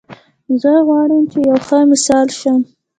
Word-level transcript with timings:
زه 0.61 0.71
غواړم 0.87 1.23
چې 1.31 1.39
یو 1.49 1.57
ښه 1.65 1.79
مثال 1.91 2.27
شم 2.39 2.59